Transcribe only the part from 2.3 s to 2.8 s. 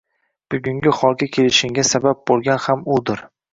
bo'lgan